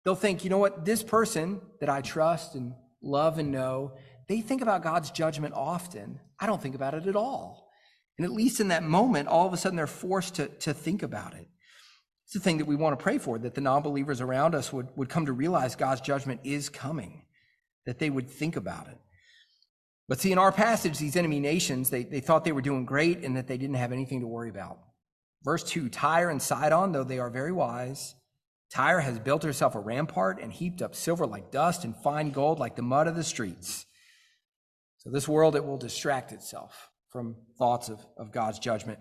[0.05, 3.93] They'll think, you know what, this person that I trust and love and know,
[4.27, 6.19] they think about God's judgment often.
[6.39, 7.69] I don't think about it at all.
[8.17, 11.03] And at least in that moment, all of a sudden they're forced to, to think
[11.03, 11.47] about it.
[12.25, 14.73] It's the thing that we want to pray for, that the non believers around us
[14.73, 17.23] would, would come to realize God's judgment is coming,
[17.85, 18.97] that they would think about it.
[20.07, 23.23] But see, in our passage, these enemy nations, they, they thought they were doing great
[23.23, 24.79] and that they didn't have anything to worry about.
[25.43, 28.15] Verse 2 Tyre and Sidon, though they are very wise,
[28.69, 32.59] Tyre has built herself a rampart and heaped up silver like dust and fine gold
[32.59, 33.85] like the mud of the streets.
[34.97, 38.99] So, this world, it will distract itself from thoughts of, of God's judgment.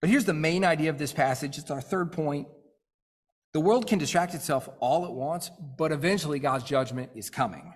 [0.00, 2.48] But here's the main idea of this passage it's our third point.
[3.52, 7.74] The world can distract itself all at once, but eventually God's judgment is coming.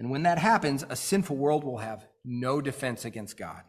[0.00, 3.62] And when that happens, a sinful world will have no defense against God.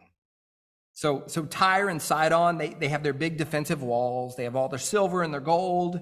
[0.94, 4.70] So, so Tyre and Sidon, they, they have their big defensive walls, they have all
[4.70, 6.00] their silver and their gold.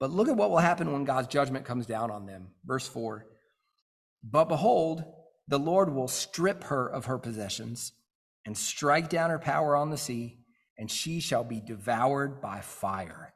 [0.00, 2.48] But look at what will happen when God's judgment comes down on them.
[2.64, 3.26] Verse 4
[4.24, 5.04] But behold,
[5.46, 7.92] the Lord will strip her of her possessions
[8.44, 10.40] and strike down her power on the sea,
[10.76, 13.32] and she shall be devoured by fire.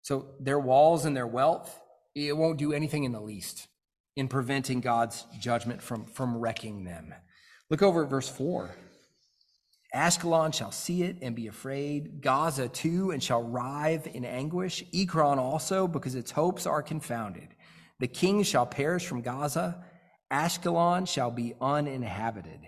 [0.00, 1.82] So their walls and their wealth,
[2.14, 3.68] it won't do anything in the least
[4.16, 7.14] in preventing God's judgment from, from wrecking them.
[7.70, 8.74] Look over at verse 4.
[9.94, 12.20] Ashkelon shall see it and be afraid.
[12.20, 14.84] Gaza too, and shall writhe in anguish.
[14.92, 17.48] Ekron also, because its hopes are confounded.
[17.98, 19.84] The king shall perish from Gaza.
[20.30, 22.60] Ashkelon shall be uninhabited.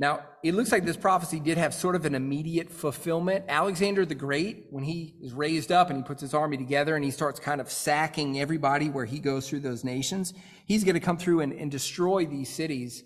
[0.00, 3.44] Now, it looks like this prophecy did have sort of an immediate fulfillment.
[3.48, 7.04] Alexander the Great, when he is raised up and he puts his army together and
[7.04, 10.34] he starts kind of sacking everybody where he goes through those nations,
[10.66, 13.04] he's going to come through and, and destroy these cities.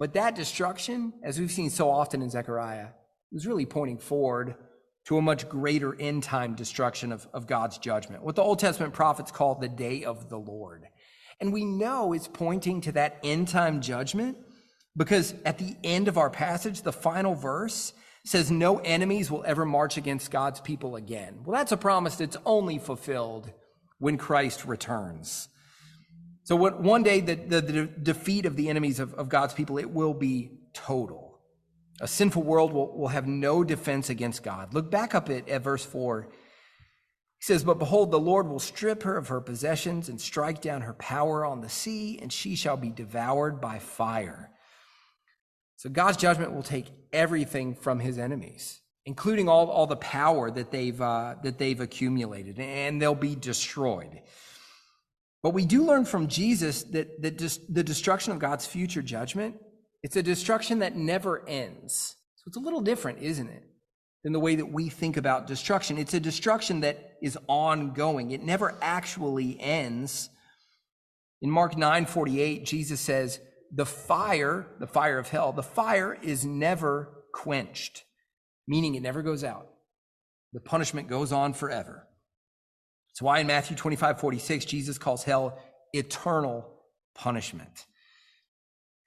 [0.00, 2.88] But that destruction, as we've seen so often in Zechariah,
[3.30, 4.56] was really pointing forward
[5.06, 8.92] to a much greater end time destruction of, of God's judgment, what the Old Testament
[8.92, 10.86] prophets call the day of the Lord.
[11.40, 14.38] And we know it's pointing to that end time judgment
[14.96, 17.92] because at the end of our passage, the final verse
[18.24, 21.40] says, No enemies will ever march against God's people again.
[21.44, 23.50] Well, that's a promise that's only fulfilled
[23.98, 25.48] when Christ returns.
[26.44, 29.78] So, what, one day, the, the, the defeat of the enemies of, of God's people,
[29.78, 31.40] it will be total.
[32.00, 34.74] A sinful world will, will have no defense against God.
[34.74, 36.28] Look back up at, at verse 4.
[36.30, 40.82] He says, But behold, the Lord will strip her of her possessions and strike down
[40.82, 44.50] her power on the sea, and she shall be devoured by fire.
[45.76, 50.70] So God's judgment will take everything from his enemies, including all, all the power that
[50.70, 54.20] they've, uh, that they've accumulated, and they'll be destroyed.
[55.42, 57.36] But we do learn from Jesus that, that
[57.68, 59.56] the destruction of God's future judgment,
[60.02, 62.16] it's a destruction that never ends.
[62.36, 63.62] So it's a little different, isn't it?
[64.22, 65.98] Than the way that we think about destruction.
[65.98, 68.30] It's a destruction that is ongoing.
[68.30, 70.30] It never actually ends.
[71.42, 73.38] In Mark 9 48, Jesus says,
[73.72, 78.04] the fire, the fire of hell, the fire is never quenched,
[78.66, 79.68] meaning it never goes out.
[80.52, 82.06] The punishment goes on forever.
[83.10, 85.58] That's why in Matthew 25, 46, Jesus calls hell
[85.92, 86.68] eternal
[87.14, 87.86] punishment.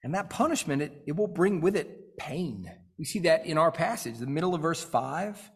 [0.04, 2.70] And that punishment, it, it will bring with it pain.
[2.98, 5.52] We see that in our passage, the middle of verse 5.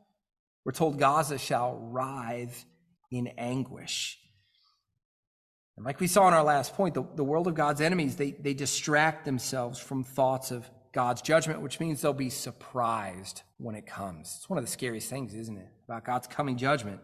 [0.66, 2.66] We're told Gaza shall writhe
[3.12, 4.20] in anguish.
[5.78, 8.32] And like we saw in our last point, the, the world of God's enemies, they,
[8.32, 13.86] they distract themselves from thoughts of, God's judgment, which means they'll be surprised when it
[13.86, 14.36] comes.
[14.38, 15.68] It's one of the scariest things, isn't it?
[15.88, 17.00] About God's coming judgment.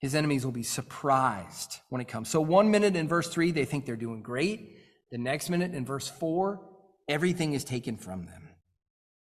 [0.00, 2.28] His enemies will be surprised when it comes.
[2.28, 4.78] So, one minute in verse 3, they think they're doing great.
[5.12, 6.60] The next minute in verse 4,
[7.08, 8.48] everything is taken from them.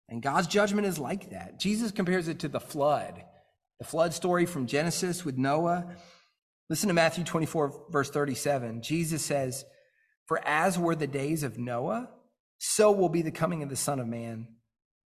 [0.09, 1.59] And God's judgment is like that.
[1.59, 3.23] Jesus compares it to the flood,
[3.77, 5.85] the flood story from Genesis with Noah.
[6.69, 8.81] Listen to Matthew 24, verse 37.
[8.81, 9.65] Jesus says,
[10.25, 12.09] For as were the days of Noah,
[12.57, 14.47] so will be the coming of the Son of Man.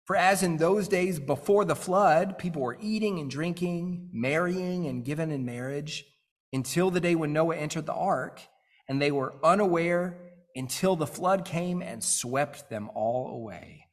[0.06, 5.06] For as in those days before the flood, people were eating and drinking, marrying and
[5.06, 6.06] given in marriage,
[6.54, 8.42] until the day when Noah entered the ark,
[8.88, 10.18] and they were unaware
[10.56, 13.86] until the flood came and swept them all away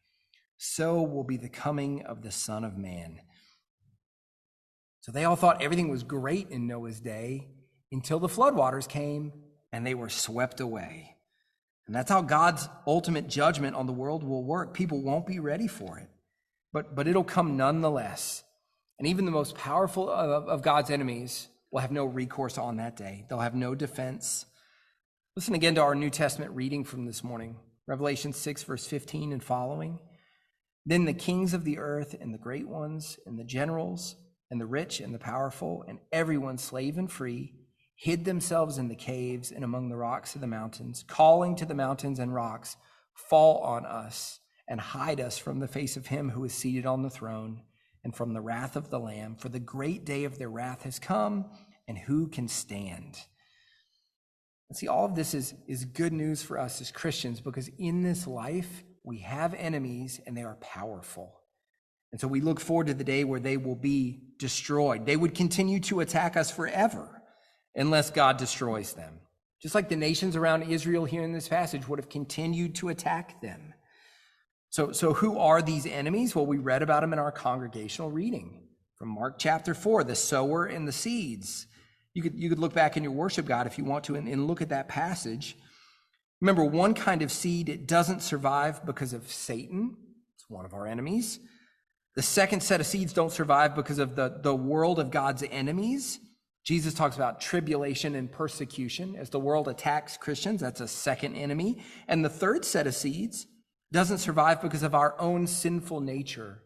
[0.65, 3.21] so will be the coming of the Son of Man.
[5.03, 7.49] So they all thought everything was great in Noah's day
[7.91, 9.33] until the floodwaters came
[9.73, 11.17] and they were swept away.
[11.89, 14.75] And that's how God's ultimate judgment on the world will work.
[14.75, 16.09] People won't be ready for it,
[16.73, 18.45] but, but it'll come nonetheless.
[19.01, 22.97] And even the most powerful of, of God's enemies will have no recourse on that
[22.97, 24.47] day, they'll have no defense.
[25.35, 27.57] Listen again to our New Testament reading from this morning
[27.89, 29.99] Revelation 6, verse 15 and following.
[30.87, 34.15] Then the kings of the earth and the great ones and the generals
[34.53, 37.55] and the rich and the powerful and everyone, slave and free,
[37.97, 41.75] hid themselves in the caves and among the rocks of the mountains, calling to the
[41.75, 42.77] mountains and rocks,
[43.15, 47.03] Fall on us and hide us from the face of him who is seated on
[47.03, 47.63] the throne
[48.05, 49.37] and from the wrath of the Lamb.
[49.37, 51.47] For the great day of their wrath has come,
[51.89, 53.17] and who can stand?
[54.69, 58.03] And see, all of this is, is good news for us as Christians because in
[58.03, 61.42] this life, we have enemies and they are powerful.
[62.13, 65.07] And so we look forward to the day where they will be destroyed.
[65.07, 67.23] They would continue to attack us forever
[67.75, 69.21] unless God destroys them.
[69.61, 73.41] Just like the nations around Israel here in this passage would have continued to attack
[73.41, 73.73] them.
[74.69, 76.35] So, so who are these enemies?
[76.35, 78.63] Well, we read about them in our congregational reading
[78.97, 81.67] from Mark chapter 4, the sower and the seeds.
[82.15, 84.29] You could, you could look back in your worship guide if you want to and,
[84.29, 85.57] and look at that passage.
[86.41, 89.97] Remember, one kind of seed, it doesn't survive because of Satan.
[90.35, 91.39] It's one of our enemies.
[92.15, 96.19] The second set of seeds don't survive because of the, the world of God's enemies.
[96.65, 100.61] Jesus talks about tribulation and persecution as the world attacks Christians.
[100.61, 101.83] That's a second enemy.
[102.07, 103.47] And the third set of seeds
[103.93, 106.63] doesn't survive because of our own sinful nature,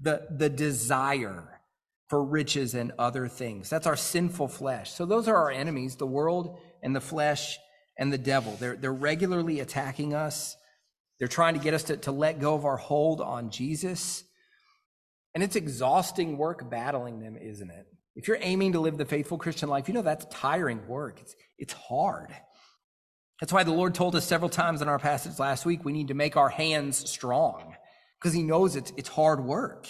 [0.00, 1.60] the, the desire
[2.08, 3.70] for riches and other things.
[3.70, 4.92] That's our sinful flesh.
[4.92, 7.58] So those are our enemies, the world and the flesh
[7.98, 8.56] and the devil.
[8.58, 10.56] They're, they're regularly attacking us.
[11.18, 14.24] They're trying to get us to, to let go of our hold on Jesus.
[15.34, 17.86] And it's exhausting work battling them, isn't it?
[18.16, 21.20] If you're aiming to live the faithful Christian life, you know that's tiring work.
[21.20, 22.34] It's, it's hard.
[23.40, 26.08] That's why the Lord told us several times in our passage last week we need
[26.08, 27.74] to make our hands strong
[28.18, 29.86] because He knows it's, it's hard work.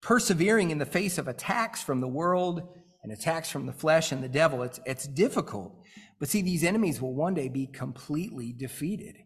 [0.00, 2.62] Persevering in the face of attacks from the world
[3.02, 5.76] and attacks from the flesh and the devil, it's, it's difficult.
[6.18, 9.16] But see, these enemies will one day be completely defeated.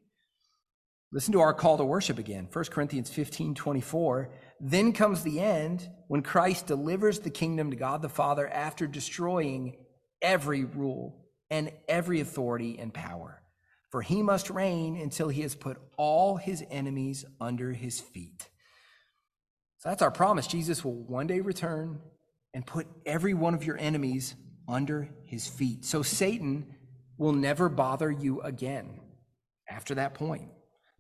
[1.12, 4.32] Listen to our call to worship again 1 Corinthians 15 24.
[4.61, 9.76] Then comes the end when Christ delivers the kingdom to God the Father after destroying
[10.20, 13.42] every rule and every authority and power.
[13.90, 18.48] For he must reign until he has put all his enemies under his feet.
[19.78, 20.46] So that's our promise.
[20.46, 22.00] Jesus will one day return
[22.52, 24.34] and put every one of your enemies
[24.68, 25.84] under his feet.
[25.84, 26.74] So Satan
[27.16, 29.00] will never bother you again
[29.68, 30.50] after that point.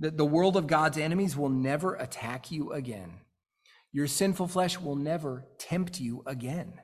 [0.00, 3.20] The, the world of God's enemies will never attack you again.
[3.92, 6.74] Your sinful flesh will never tempt you again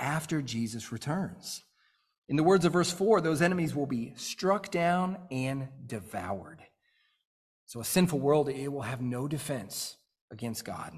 [0.00, 1.62] after Jesus returns.
[2.28, 6.58] In the words of verse 4, those enemies will be struck down and devoured.
[7.66, 9.96] So, a sinful world, it will have no defense
[10.30, 10.92] against God.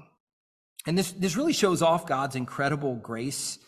[0.85, 3.59] And this, this really shows off God's incredible grace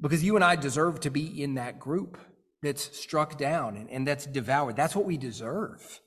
[0.00, 2.18] because you and I deserve to be in that group
[2.62, 4.76] that's struck down and, and that's devoured.
[4.76, 6.00] That's what we deserve.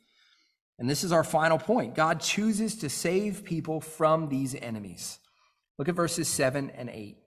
[0.78, 1.96] And this is our final point.
[1.96, 5.20] God chooses to save people from these enemies.
[5.78, 7.18] Look at verses 7 and 8.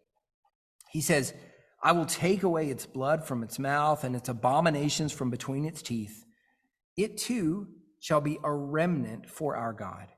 [0.90, 1.34] He says,
[1.82, 5.82] I will take away its blood from its mouth and its abominations from between its
[5.82, 6.24] teeth.
[6.96, 7.68] It too
[8.00, 10.08] shall be a remnant for our God.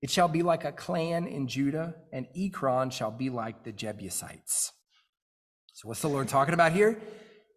[0.00, 4.72] It shall be like a clan in Judah, and Ekron shall be like the Jebusites.
[5.72, 7.00] So, what's the Lord talking about here?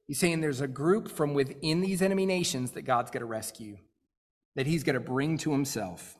[0.07, 3.77] He's saying there's a group from within these enemy nations that God's going to rescue,
[4.55, 6.17] that he's going to bring to himself.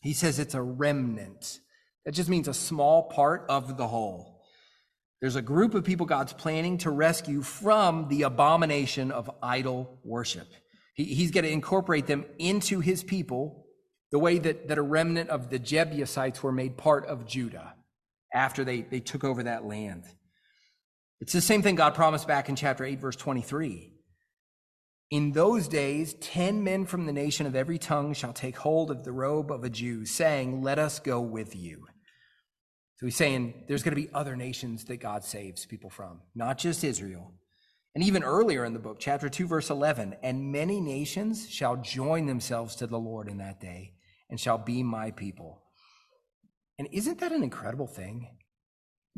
[0.00, 1.60] He says it's a remnant.
[2.04, 4.42] That just means a small part of the whole.
[5.20, 10.48] There's a group of people God's planning to rescue from the abomination of idol worship.
[10.94, 13.66] He, he's going to incorporate them into his people
[14.10, 17.74] the way that, that a remnant of the Jebusites were made part of Judah
[18.32, 20.04] after they, they took over that land.
[21.20, 23.92] It's the same thing God promised back in chapter 8, verse 23.
[25.10, 29.02] In those days, ten men from the nation of every tongue shall take hold of
[29.02, 31.86] the robe of a Jew, saying, Let us go with you.
[32.98, 36.58] So he's saying there's going to be other nations that God saves people from, not
[36.58, 37.32] just Israel.
[37.94, 42.26] And even earlier in the book, chapter 2, verse 11, and many nations shall join
[42.26, 43.94] themselves to the Lord in that day
[44.28, 45.64] and shall be my people.
[46.78, 48.28] And isn't that an incredible thing?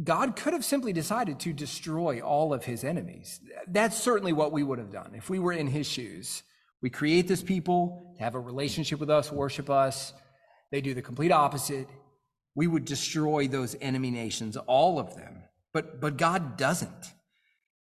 [0.02, 3.40] God could have simply decided to destroy all of his enemies.
[3.68, 6.42] That's certainly what we would have done if we were in his shoes.
[6.80, 10.12] We create this people to have a relationship with us, worship us.
[10.70, 11.88] They do the complete opposite.
[12.54, 15.44] We would destroy those enemy nations, all of them.
[15.72, 17.12] But, but God doesn't.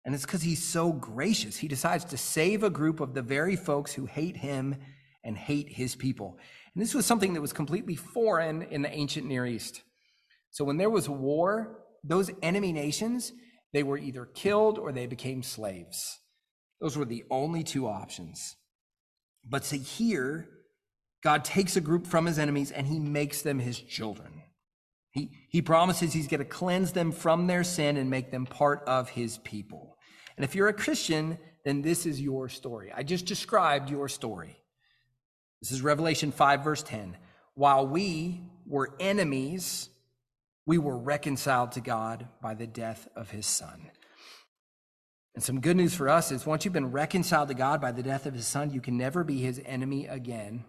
[0.05, 1.57] And it's because he's so gracious.
[1.57, 4.77] He decides to save a group of the very folks who hate him
[5.25, 6.39] and hate his people.
[6.75, 9.83] And this was something that was completely foreign in the ancient Near East.
[10.51, 13.33] So when there was war, those enemy nations,
[13.73, 16.19] they were either killed or they became slaves.
[16.81, 18.57] Those were the only two options.
[19.49, 20.49] But see, here,
[21.23, 24.43] God takes a group from his enemies and he makes them his children.
[25.13, 28.83] He, he promises he's going to cleanse them from their sin and make them part
[28.87, 29.97] of his people.
[30.37, 32.93] And if you're a Christian, then this is your story.
[32.95, 34.57] I just described your story.
[35.61, 37.17] This is Revelation 5, verse 10.
[37.55, 39.91] While we were enemies,
[40.71, 43.91] we were reconciled to God by the death of his son.
[45.35, 48.05] And some good news for us is once you've been reconciled to God by the
[48.05, 50.62] death of his son, you can never be his enemy again.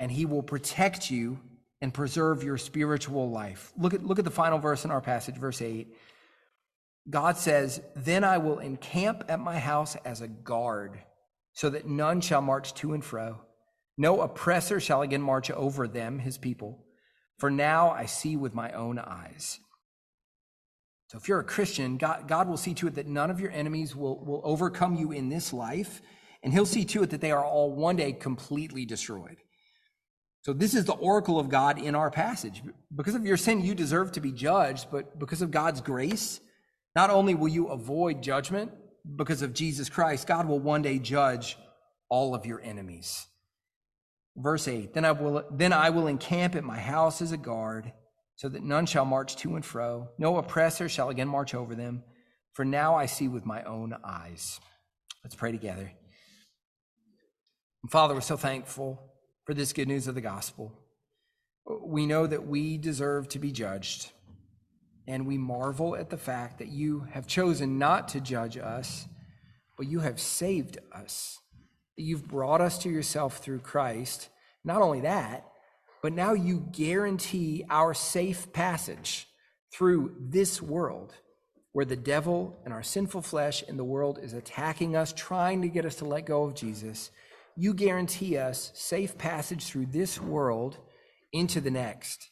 [0.00, 1.38] And he will protect you
[1.80, 3.72] and preserve your spiritual life.
[3.78, 5.94] Look at, look at the final verse in our passage, verse 8.
[7.08, 10.98] God says, Then I will encamp at my house as a guard,
[11.52, 13.40] so that none shall march to and fro.
[13.96, 16.84] No oppressor shall again march over them, his people.
[17.38, 19.60] For now I see with my own eyes.
[21.08, 23.50] So if you're a Christian, God, God will see to it that none of your
[23.50, 26.02] enemies will, will overcome you in this life,
[26.42, 29.38] and he'll see to it that they are all one day completely destroyed.
[30.42, 32.62] So this is the oracle of God in our passage.
[32.94, 36.40] Because of your sin, you deserve to be judged, but because of God's grace,
[36.94, 38.70] not only will you avoid judgment,
[39.16, 41.56] because of Jesus Christ, God will one day judge
[42.08, 43.26] all of your enemies.
[44.38, 47.92] Verse 8 Then I will, then I will encamp at my house as a guard,
[48.36, 50.08] so that none shall march to and fro.
[50.16, 52.04] No oppressor shall again march over them.
[52.52, 54.60] For now I see with my own eyes.
[55.24, 55.92] Let's pray together.
[57.88, 59.00] Father, we're so thankful
[59.44, 60.72] for this good news of the gospel.
[61.84, 64.10] We know that we deserve to be judged,
[65.06, 69.06] and we marvel at the fact that you have chosen not to judge us,
[69.76, 71.38] but you have saved us
[71.98, 74.28] that you've brought us to yourself through Christ.
[74.64, 75.44] Not only that,
[76.00, 79.26] but now you guarantee our safe passage
[79.74, 81.12] through this world
[81.72, 85.68] where the devil and our sinful flesh in the world is attacking us, trying to
[85.68, 87.10] get us to let go of Jesus.
[87.56, 90.78] You guarantee us safe passage through this world
[91.32, 92.30] into the next.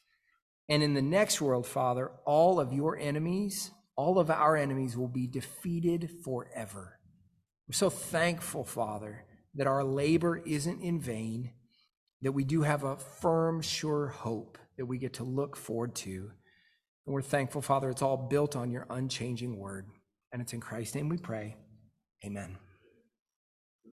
[0.69, 5.09] And in the next world, Father, all of your enemies, all of our enemies will
[5.09, 7.01] be defeated forever.
[7.69, 9.25] We're so thankful, Father,
[9.57, 11.51] that our labor isn't in vain,
[12.23, 16.31] that we do have a firm, sure hope that we get to look forward to.
[17.07, 19.87] And we're thankful, Father, it's all built on your unchanging word.
[20.33, 21.57] And it's in Christ's name we pray.
[22.25, 22.59] Amen.